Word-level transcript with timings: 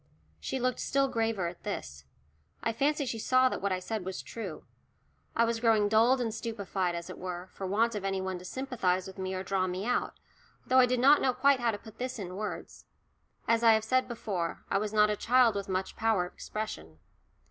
She 0.39 0.59
looked 0.59 0.79
still 0.79 1.07
graver 1.07 1.45
at 1.47 1.61
this. 1.61 2.05
I 2.63 2.73
fancy 2.73 3.05
she 3.05 3.19
saw 3.19 3.49
that 3.49 3.61
what 3.61 3.71
I 3.71 3.77
said 3.77 4.03
was 4.03 4.23
true. 4.23 4.63
I 5.35 5.43
was 5.45 5.59
growing 5.59 5.87
dulled 5.89 6.19
and 6.19 6.33
stupefied, 6.33 6.95
as 6.95 7.07
it 7.07 7.19
were, 7.19 7.49
for 7.53 7.67
want 7.67 7.93
of 7.93 8.03
any 8.03 8.19
one 8.19 8.39
to 8.39 8.43
sympathise 8.45 9.05
with 9.05 9.19
me 9.19 9.35
or 9.35 9.43
draw 9.43 9.67
me 9.67 9.85
out, 9.85 10.15
though 10.65 10.79
I 10.79 10.87
did 10.87 10.99
not 10.99 11.21
know 11.21 11.33
quite 11.35 11.59
how 11.59 11.69
to 11.69 11.77
put 11.77 11.99
this 11.99 12.17
in 12.17 12.35
words. 12.35 12.85
As 13.47 13.61
I 13.61 13.73
have 13.73 13.83
said 13.83 14.07
before, 14.07 14.63
I 14.71 14.79
was 14.79 14.91
not 14.91 15.11
a 15.11 15.15
child 15.15 15.53
with 15.53 15.69
much 15.69 15.95
power 15.95 16.25
of 16.25 16.33
expression. 16.33 16.97